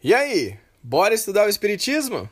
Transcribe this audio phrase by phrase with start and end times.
[0.00, 2.28] E aí, bora estudar o Espiritismo?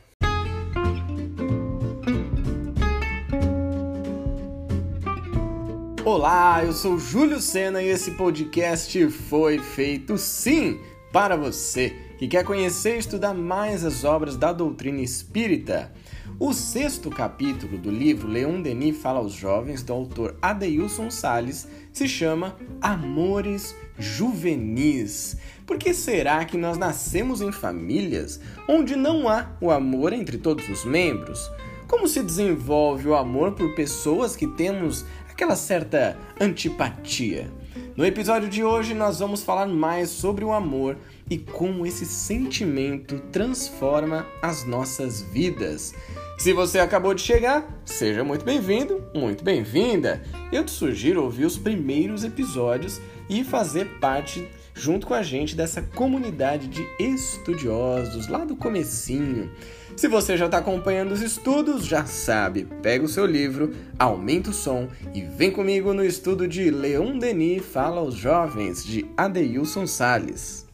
[6.05, 10.79] Olá, eu sou Júlio Sena e esse podcast foi feito sim
[11.11, 15.91] para você que quer conhecer e estudar mais as obras da doutrina espírita.
[16.39, 22.07] O sexto capítulo do livro Leon Denis fala aos jovens do autor Adeilson Sales se
[22.07, 25.37] chama Amores Juvenis.
[25.65, 30.67] Por que será que nós nascemos em famílias onde não há o amor entre todos
[30.69, 31.39] os membros?
[31.87, 37.51] Como se desenvolve o amor por pessoas que temos aquela certa antipatia?
[37.95, 40.97] No episódio de hoje, nós vamos falar mais sobre o amor
[41.29, 45.93] e como esse sentimento transforma as nossas vidas.
[46.37, 50.21] Se você acabou de chegar, seja muito bem-vindo, muito bem-vinda.
[50.51, 55.81] Eu te sugiro ouvir os primeiros episódios e fazer parte junto com a gente dessa
[55.81, 59.51] comunidade de estudiosos lá do comecinho.
[59.95, 64.53] Se você já está acompanhando os estudos, já sabe, pega o seu livro, aumenta o
[64.53, 70.66] som e vem comigo no estudo de Leon Denis Fala aos Jovens, de Adeilson Sales.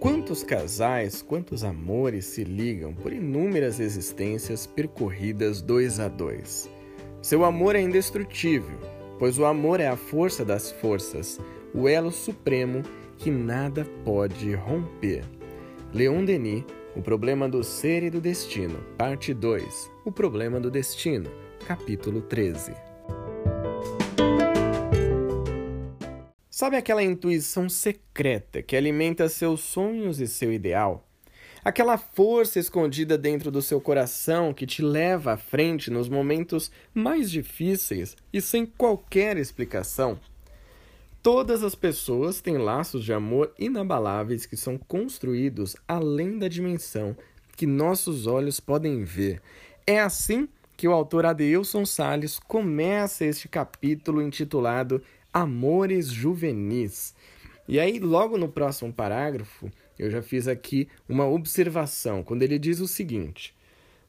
[0.00, 6.70] Quantos casais, quantos amores se ligam por inúmeras existências percorridas dois a dois?
[7.20, 8.78] Seu amor é indestrutível,
[9.18, 11.38] pois o amor é a força das forças,
[11.74, 12.82] o elo supremo
[13.18, 15.22] que nada pode romper.
[15.92, 16.64] Leon Denis,
[16.96, 21.30] O Problema do Ser e do Destino, Parte 2 O Problema do Destino,
[21.66, 22.89] Capítulo 13
[26.60, 31.08] Sabe aquela intuição secreta que alimenta seus sonhos e seu ideal?
[31.64, 37.30] Aquela força escondida dentro do seu coração que te leva à frente nos momentos mais
[37.30, 40.20] difíceis e sem qualquer explicação?
[41.22, 47.16] Todas as pessoas têm laços de amor inabaláveis que são construídos além da dimensão
[47.56, 49.40] que nossos olhos podem ver.
[49.86, 50.46] É assim
[50.76, 57.14] que o autor Adeilson Sales começa este capítulo intitulado amores juvenis.
[57.68, 62.80] E aí, logo no próximo parágrafo, eu já fiz aqui uma observação, quando ele diz
[62.80, 63.54] o seguinte: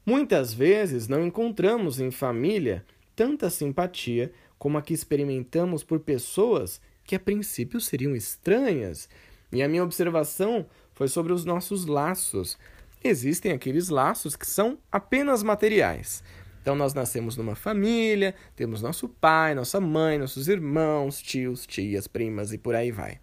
[0.04, 2.84] Muitas vezes não encontramos em família
[3.14, 9.08] tanta simpatia como a que experimentamos por pessoas que a princípio seriam estranhas.
[9.52, 12.58] E a minha observação foi sobre os nossos laços.
[13.04, 16.22] Existem aqueles laços que são apenas materiais,
[16.62, 22.52] então nós nascemos numa família, temos nosso pai, nossa mãe, nossos irmãos, tios, tias, primas
[22.52, 23.18] e por aí vai.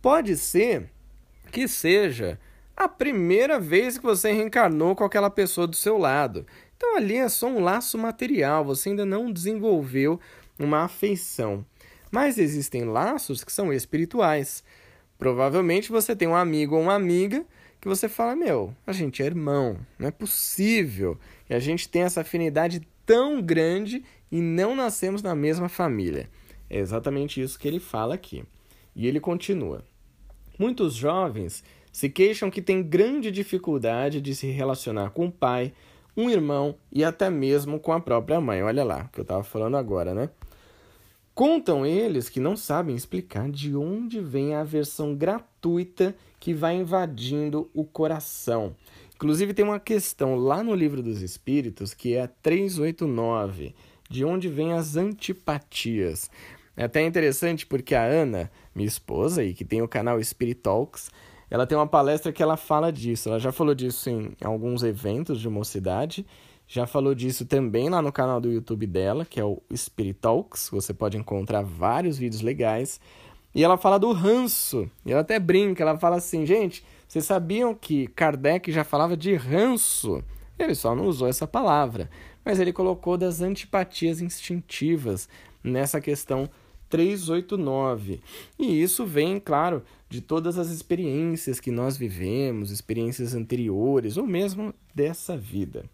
[0.00, 0.88] Pode ser
[1.50, 2.38] que seja
[2.76, 6.46] a primeira vez que você reencarnou com aquela pessoa do seu lado.
[6.76, 10.20] Então ali é só um laço material, você ainda não desenvolveu
[10.56, 11.66] uma afeição.
[12.08, 14.62] Mas existem laços que são espirituais.
[15.18, 17.44] Provavelmente você tem um amigo ou uma amiga
[17.80, 22.04] que você fala: Meu, a gente é irmão, não é possível que a gente tenha
[22.04, 26.28] essa afinidade tão grande e não nascemos na mesma família.
[26.68, 28.44] É exatamente isso que ele fala aqui.
[28.94, 29.84] E ele continua:
[30.58, 35.72] Muitos jovens se queixam que têm grande dificuldade de se relacionar com o pai,
[36.16, 38.62] um irmão e até mesmo com a própria mãe.
[38.62, 40.28] Olha lá, que eu estava falando agora, né?
[41.34, 45.49] Contam eles que não sabem explicar de onde vem a aversão gratuita
[46.38, 48.74] que vai invadindo o coração.
[49.14, 53.74] Inclusive, tem uma questão lá no Livro dos Espíritos que é a 389,
[54.08, 56.30] de onde vêm as antipatias.
[56.76, 61.10] É até interessante porque a Ana, minha esposa, e que tem o canal Spirit Talks,
[61.50, 63.28] ela tem uma palestra que ela fala disso.
[63.28, 66.24] Ela já falou disso em alguns eventos de mocidade
[66.72, 70.68] já falou disso também lá no canal do YouTube dela, que é o Spirit Talks.
[70.70, 73.00] Você pode encontrar vários vídeos legais.
[73.54, 74.90] E ela fala do ranço.
[75.04, 79.34] E ela até brinca, ela fala assim, gente, vocês sabiam que Kardec já falava de
[79.34, 80.22] ranço?
[80.58, 82.10] Ele só não usou essa palavra,
[82.44, 85.28] mas ele colocou das antipatias instintivas
[85.64, 86.48] nessa questão
[86.88, 88.20] 389.
[88.58, 94.74] E isso vem, claro, de todas as experiências que nós vivemos, experiências anteriores ou mesmo
[94.94, 95.84] dessa vida.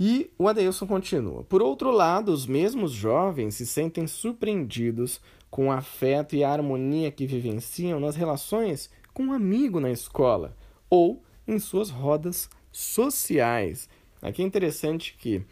[0.00, 1.42] E o Adeilson continua.
[1.42, 7.10] Por outro lado, os mesmos jovens se sentem surpreendidos com o afeto e a harmonia
[7.10, 10.56] que vivenciam nas relações com um amigo na escola
[10.88, 13.88] ou em suas rodas sociais.
[14.20, 15.42] Aqui é interessante que,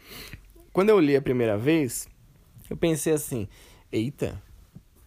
[0.71, 2.07] quando eu li a primeira vez,
[2.69, 3.47] eu pensei assim:
[3.91, 4.41] eita,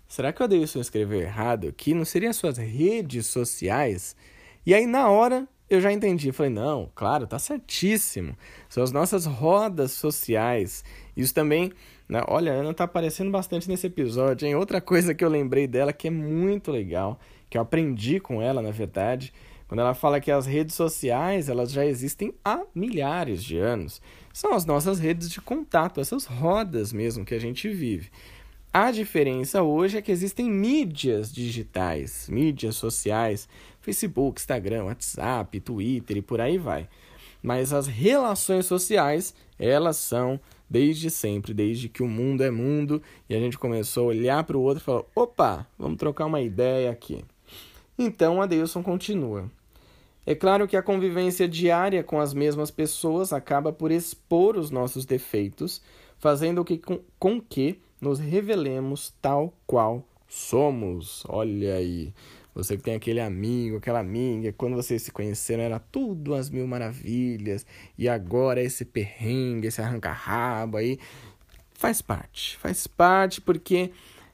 [0.08, 1.94] será que o Adeilson escreveu errado aqui?
[1.94, 4.16] Não seriam suas redes sociais?
[4.64, 6.32] E aí, na hora, eu já entendi.
[6.32, 8.36] Falei, não, claro, tá certíssimo.
[8.68, 10.84] São as nossas rodas sociais.
[11.16, 11.72] Isso também,
[12.08, 12.22] né?
[12.26, 14.56] olha, a Ana tá aparecendo bastante nesse episódio, hein?
[14.56, 17.18] Outra coisa que eu lembrei dela que é muito legal,
[17.48, 19.32] que eu aprendi com ela, na verdade,
[19.68, 24.02] quando ela fala que as redes sociais, elas já existem há milhares de anos.
[24.32, 28.10] São as nossas redes de contato, essas rodas mesmo que a gente vive.
[28.72, 33.48] A diferença hoje é que existem mídias digitais, mídias sociais,
[33.80, 36.88] Facebook, Instagram, WhatsApp, Twitter e por aí vai.
[37.42, 40.38] Mas as relações sociais, elas são
[40.68, 44.56] desde sempre, desde que o mundo é mundo e a gente começou a olhar para
[44.56, 47.24] o outro e falar: opa, vamos trocar uma ideia aqui.
[47.98, 49.50] Então a Deilson continua.
[50.24, 55.04] É claro que a convivência diária com as mesmas pessoas acaba por expor os nossos
[55.04, 55.82] defeitos,
[56.20, 61.24] fazendo que, com, com que nos revelemos tal qual somos.
[61.28, 62.12] Olha aí.
[62.54, 66.66] Você que tem aquele amigo, aquela amiga, quando vocês se conheceram era tudo as mil
[66.66, 67.64] maravilhas,
[67.96, 70.98] e agora esse perrengue, esse arranca-rabo aí.
[71.72, 73.90] Faz parte, faz parte, porque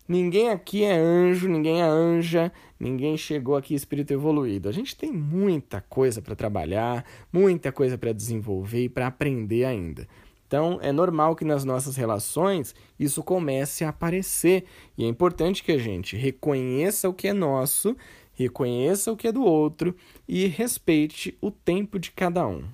[0.09, 4.69] ninguém aqui é anjo, ninguém é anja, ninguém chegou aqui espírito evoluído.
[4.69, 10.09] A gente tem muita coisa para trabalhar, muita coisa para desenvolver e para aprender ainda.
[10.47, 14.65] Então, é normal que nas nossas relações isso comece a aparecer.
[14.97, 17.97] E é importante que a gente reconheça o que é nosso,
[18.33, 19.95] reconheça o que é do outro
[20.29, 22.65] e respeite o tempo de cada um.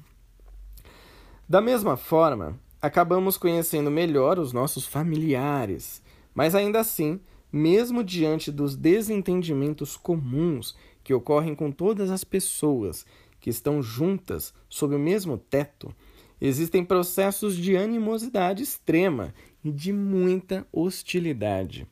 [1.49, 6.03] Da mesma forma, acabamos conhecendo melhor os nossos familiares,
[6.35, 7.21] mas ainda assim,
[7.51, 13.05] mesmo diante dos desentendimentos comuns que ocorrem com todas as pessoas
[13.41, 15.95] que estão juntas sob o mesmo teto,
[16.45, 19.33] existem processos de animosidade extrema
[19.65, 21.87] e de muita hostilidade.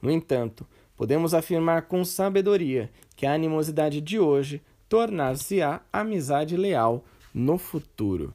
[0.00, 0.66] No entanto,
[0.96, 7.04] podemos afirmar com sabedoria que a animosidade de hoje tornar-se-á amizade leal
[7.34, 8.34] no futuro.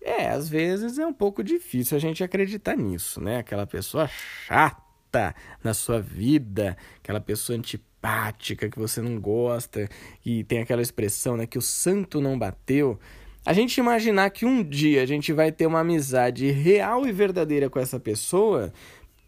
[0.00, 3.38] É, às vezes é um pouco difícil a gente acreditar nisso, né?
[3.38, 9.88] Aquela pessoa chata na sua vida, aquela pessoa antipática que você não gosta,
[10.24, 12.98] e tem aquela expressão, né, que o santo não bateu.
[13.46, 17.70] A gente imaginar que um dia a gente vai ter uma amizade real e verdadeira
[17.70, 18.72] com essa pessoa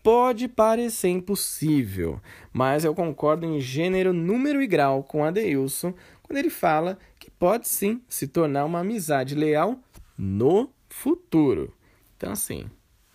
[0.03, 2.21] pode parecer impossível,
[2.53, 7.69] mas eu concordo em gênero, número e grau com Adeilson quando ele fala que pode
[7.69, 9.79] sim se tornar uma amizade leal
[10.19, 11.73] no futuro.
[12.17, 12.69] Então, assim,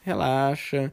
[0.04, 0.90] relaxa,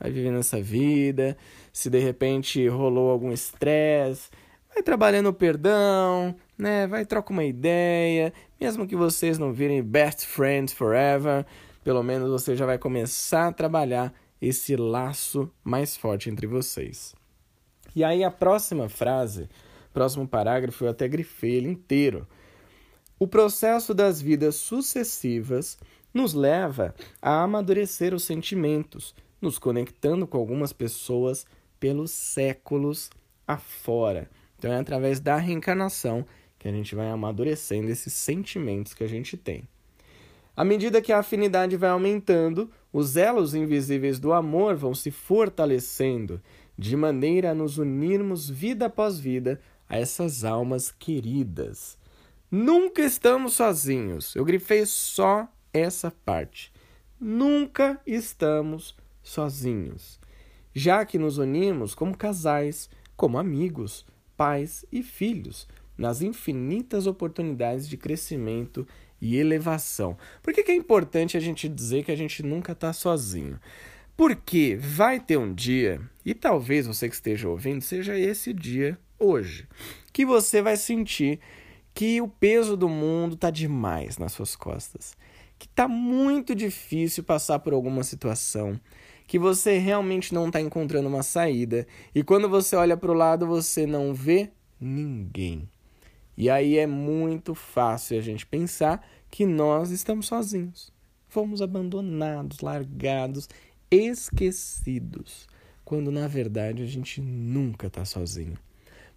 [0.00, 1.36] vai vivendo essa vida.
[1.72, 4.28] Se de repente rolou algum estresse,
[4.74, 6.86] vai trabalhando o perdão, né?
[6.86, 8.32] Vai trocar uma ideia,
[8.62, 11.44] mesmo que vocês não virem best friends forever,
[11.82, 17.12] pelo menos você já vai começar a trabalhar esse laço mais forte entre vocês.
[17.92, 19.48] E aí a próxima frase,
[19.92, 22.24] próximo parágrafo, eu até grifei ele inteiro.
[23.18, 25.76] O processo das vidas sucessivas
[26.14, 31.44] nos leva a amadurecer os sentimentos, nos conectando com algumas pessoas
[31.80, 33.10] pelos séculos
[33.44, 34.30] afora.
[34.56, 36.24] Então é através da reencarnação
[36.62, 39.68] que a gente vai amadurecendo esses sentimentos que a gente tem.
[40.56, 46.40] À medida que a afinidade vai aumentando, os elos invisíveis do amor vão se fortalecendo,
[46.78, 51.98] de maneira a nos unirmos vida após vida a essas almas queridas.
[52.48, 54.36] Nunca estamos sozinhos.
[54.36, 56.72] Eu grifei só essa parte.
[57.18, 60.20] Nunca estamos sozinhos.
[60.72, 65.66] Já que nos unimos como casais, como amigos, pais e filhos
[66.02, 68.84] nas infinitas oportunidades de crescimento
[69.20, 70.18] e elevação.
[70.42, 73.56] Por que, que é importante a gente dizer que a gente nunca está sozinho?
[74.16, 79.68] Porque vai ter um dia, e talvez você que esteja ouvindo seja esse dia hoje,
[80.12, 81.38] que você vai sentir
[81.94, 85.16] que o peso do mundo está demais nas suas costas,
[85.56, 88.78] que está muito difícil passar por alguma situação,
[89.24, 93.46] que você realmente não está encontrando uma saída, e quando você olha para o lado
[93.46, 95.68] você não vê ninguém.
[96.42, 100.92] E aí é muito fácil a gente pensar que nós estamos sozinhos.
[101.28, 103.48] Fomos abandonados, largados,
[103.88, 105.46] esquecidos,
[105.84, 108.58] quando na verdade a gente nunca está sozinho.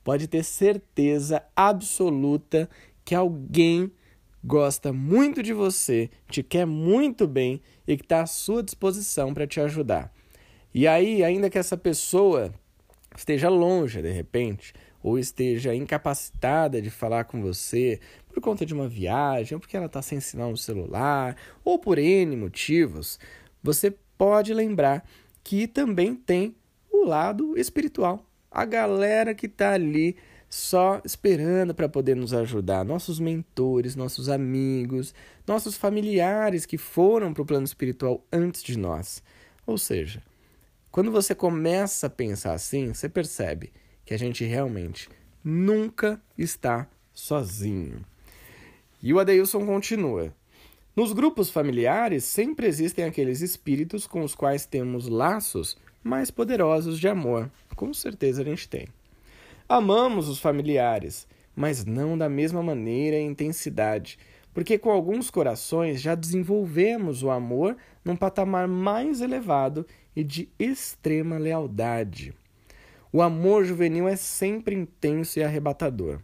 [0.04, 2.70] Pode ter certeza absoluta
[3.04, 3.92] que alguém
[4.44, 9.48] gosta muito de você, te quer muito bem e que está à sua disposição para
[9.48, 10.14] te ajudar.
[10.72, 12.54] E aí, ainda que essa pessoa
[13.18, 18.88] esteja longe de repente, ou esteja incapacitada de falar com você por conta de uma
[18.88, 23.20] viagem, ou porque ela está sem sinal no celular, ou por N motivos,
[23.62, 25.08] você pode lembrar
[25.44, 26.56] que também tem
[26.92, 28.26] o lado espiritual.
[28.50, 30.18] A galera que está ali
[30.50, 32.84] só esperando para poder nos ajudar.
[32.84, 35.14] Nossos mentores, nossos amigos,
[35.46, 39.22] nossos familiares que foram para o plano espiritual antes de nós.
[39.68, 40.24] Ou seja,
[40.90, 43.72] quando você começa a pensar assim, você percebe
[44.06, 45.10] que a gente realmente
[45.44, 48.06] nunca está sozinho.
[49.02, 50.34] E o Adeilson continua.
[50.96, 57.08] Nos grupos familiares sempre existem aqueles espíritos com os quais temos laços mais poderosos de
[57.08, 57.52] amor.
[57.76, 58.88] Com certeza a gente tem.
[59.68, 64.18] Amamos os familiares, mas não da mesma maneira e intensidade,
[64.54, 69.86] porque com alguns corações já desenvolvemos o amor num patamar mais elevado
[70.16, 72.34] e de extrema lealdade.
[73.16, 76.20] O amor juvenil é sempre intenso e arrebatador.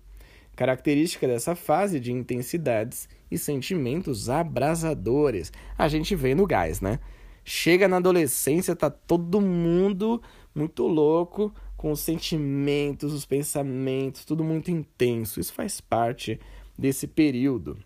[0.57, 5.53] Característica dessa fase de intensidades e sentimentos abrasadores.
[5.77, 6.99] A gente vê no gás, né?
[7.45, 10.21] Chega na adolescência, tá todo mundo
[10.53, 15.39] muito louco, com os sentimentos, os pensamentos, tudo muito intenso.
[15.39, 16.41] Isso faz parte
[16.77, 17.77] desse período.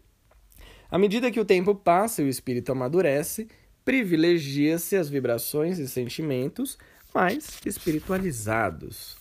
[0.90, 3.48] À medida que o tempo passa e o espírito amadurece,
[3.86, 6.76] privilegia-se as vibrações e sentimentos
[7.16, 9.18] mais espiritualizados.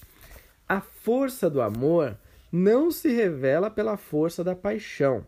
[0.69, 2.19] A força do amor
[2.51, 5.25] não se revela pela força da paixão.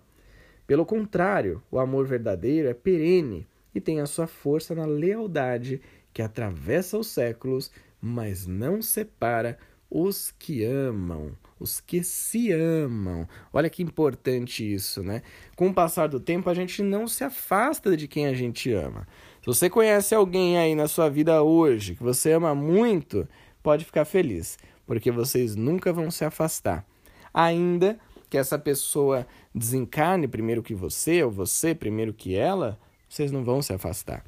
[0.66, 5.80] Pelo contrário, o amor verdadeiro é perene e tem a sua força na lealdade
[6.12, 7.70] que atravessa os séculos
[8.00, 9.58] mas não separa
[9.90, 13.28] os que amam, os que se amam.
[13.52, 15.22] Olha que importante isso, né?
[15.54, 19.06] Com o passar do tempo, a gente não se afasta de quem a gente ama.
[19.46, 23.28] Se você conhece alguém aí na sua vida hoje que você ama muito,
[23.62, 26.84] pode ficar feliz, porque vocês nunca vão se afastar.
[27.32, 27.96] Ainda
[28.28, 29.24] que essa pessoa
[29.54, 32.76] desencarne primeiro que você, ou você primeiro que ela,
[33.08, 34.24] vocês não vão se afastar.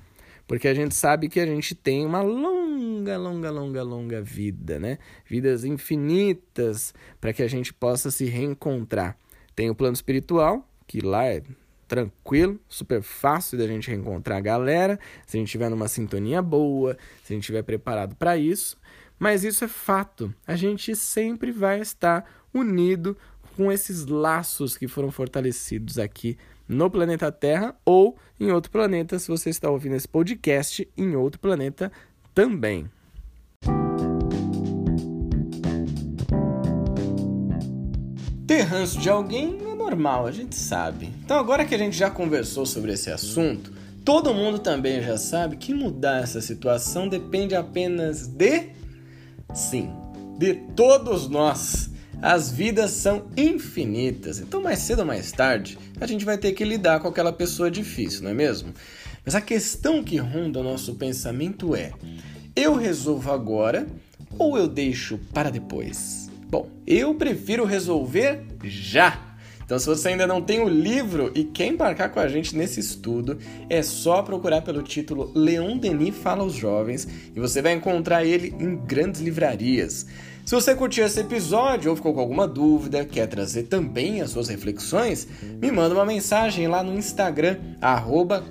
[0.46, 4.98] Porque a gente sabe que a gente tem uma longa longa, longa, longa, vida, né?
[5.26, 9.18] Vidas infinitas para que a gente possa se reencontrar.
[9.56, 11.42] Tem o plano espiritual, que lá é
[11.88, 16.96] tranquilo, super fácil da gente reencontrar a galera, se a gente estiver numa sintonia boa,
[17.24, 18.76] se a gente estiver preparado para isso.
[19.18, 20.32] Mas isso é fato.
[20.46, 23.16] A gente sempre vai estar unido
[23.56, 29.26] com esses laços que foram fortalecidos aqui no planeta Terra ou em outro planeta, se
[29.26, 31.90] você está ouvindo esse podcast em outro planeta
[32.34, 32.88] também.
[38.48, 41.12] Ter ranço de alguém é normal, a gente sabe.
[41.22, 43.70] Então, agora que a gente já conversou sobre esse assunto,
[44.02, 48.70] todo mundo também já sabe que mudar essa situação depende apenas de.
[49.52, 49.90] Sim,
[50.38, 51.90] de todos nós.
[52.22, 56.64] As vidas são infinitas, então mais cedo ou mais tarde a gente vai ter que
[56.64, 58.72] lidar com aquela pessoa difícil, não é mesmo?
[59.26, 61.92] Mas a questão que ronda o nosso pensamento é:
[62.56, 63.86] eu resolvo agora
[64.38, 66.27] ou eu deixo para depois?
[66.50, 69.28] Bom, eu prefiro resolver já.
[69.62, 72.80] Então, se você ainda não tem o livro e quer embarcar com a gente nesse
[72.80, 73.38] estudo,
[73.68, 78.54] é só procurar pelo título Leon Denis Fala aos Jovens e você vai encontrar ele
[78.58, 80.06] em grandes livrarias.
[80.42, 84.48] Se você curtiu esse episódio ou ficou com alguma dúvida, quer trazer também as suas
[84.48, 85.28] reflexões,
[85.60, 88.42] me manda uma mensagem lá no Instagram, arroba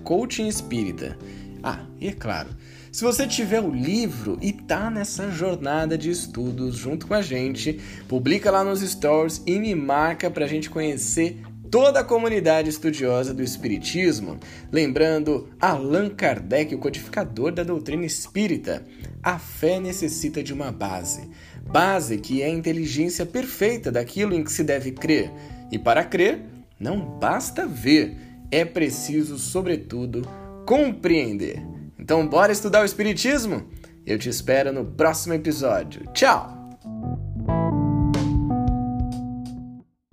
[1.63, 2.49] Ah, e é claro,
[2.97, 7.79] se você tiver o livro e tá nessa jornada de estudos junto com a gente,
[8.07, 11.39] publica lá nos stories e me marca para a gente conhecer
[11.69, 14.39] toda a comunidade estudiosa do Espiritismo,
[14.71, 18.83] lembrando Allan Kardec, o codificador da doutrina espírita.
[19.21, 21.29] A fé necessita de uma base.
[21.71, 25.31] Base que é a inteligência perfeita daquilo em que se deve crer.
[25.71, 26.41] E para crer,
[26.79, 28.17] não basta ver,
[28.49, 30.27] é preciso, sobretudo,
[30.65, 31.76] compreender.
[31.99, 33.67] Então, bora estudar o Espiritismo?
[34.05, 36.05] Eu te espero no próximo episódio.
[36.13, 36.56] Tchau!